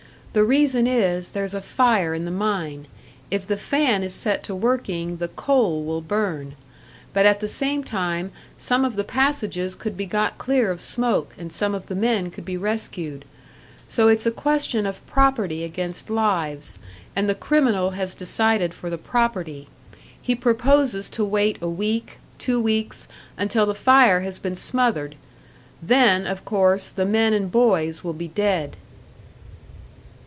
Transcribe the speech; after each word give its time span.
The 0.33 0.45
reason 0.45 0.87
is, 0.87 1.31
there's 1.31 1.53
a 1.53 1.59
fire 1.59 2.13
in 2.13 2.23
the 2.23 2.31
mine; 2.31 2.87
if 3.29 3.45
the 3.45 3.57
fan 3.57 4.01
is 4.01 4.15
set 4.15 4.43
to 4.45 4.55
working, 4.55 5.17
the 5.17 5.27
coal 5.27 5.83
will 5.83 5.99
burn. 5.99 6.55
But 7.11 7.25
at 7.25 7.41
the 7.41 7.49
same 7.49 7.83
time, 7.83 8.31
some 8.57 8.85
of 8.85 8.95
the 8.95 9.03
passages 9.03 9.75
could 9.75 9.97
be 9.97 10.05
got 10.05 10.37
clear 10.37 10.71
of 10.71 10.79
smoke, 10.79 11.35
and 11.37 11.51
some 11.51 11.75
of 11.75 11.87
the 11.87 11.95
men 11.95 12.31
could 12.31 12.45
be 12.45 12.55
rescued. 12.55 13.25
So 13.89 14.07
it's 14.07 14.25
a 14.25 14.31
question 14.31 14.85
of 14.85 15.05
property 15.05 15.65
against 15.65 16.09
lives; 16.09 16.79
and 17.13 17.27
the 17.27 17.35
criminal 17.35 17.89
has 17.89 18.15
decided 18.15 18.73
for 18.73 18.89
the 18.89 18.97
property. 18.97 19.67
He 20.21 20.33
proposes 20.33 21.09
to 21.09 21.25
wait 21.25 21.57
a 21.61 21.67
week, 21.67 22.19
two 22.37 22.57
weeks, 22.61 23.09
until 23.37 23.65
the 23.65 23.75
fire 23.75 24.21
has 24.21 24.39
been 24.39 24.55
smothered; 24.55 25.15
then 25.83 26.25
of 26.25 26.45
course 26.45 26.87
the 26.89 27.05
men 27.05 27.33
and 27.33 27.51
boys 27.51 28.01
will 28.01 28.13
be 28.13 28.29
dead." 28.29 28.77